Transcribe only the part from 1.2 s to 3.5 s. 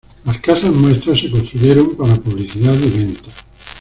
construyeron para publicidad y venta.